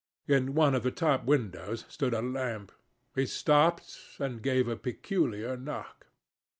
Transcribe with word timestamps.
In 0.27 0.55
one 0.55 0.73
of 0.73 0.81
the 0.81 0.89
top 0.89 1.25
windows 1.25 1.85
stood 1.87 2.15
a 2.15 2.23
lamp. 2.23 2.71
He 3.13 3.27
stopped 3.27 3.95
and 4.17 4.41
gave 4.41 4.67
a 4.67 4.75
peculiar 4.75 5.55
knock. 5.55 6.07